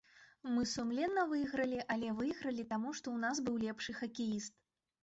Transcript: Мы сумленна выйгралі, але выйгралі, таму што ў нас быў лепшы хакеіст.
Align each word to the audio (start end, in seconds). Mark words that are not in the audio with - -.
Мы 0.53 0.63
сумленна 0.71 1.25
выйгралі, 1.33 1.83
але 1.97 2.09
выйгралі, 2.23 2.67
таму 2.73 2.89
што 2.97 3.07
ў 3.15 3.29
нас 3.29 3.45
быў 3.51 3.65
лепшы 3.67 4.01
хакеіст. 4.01 4.53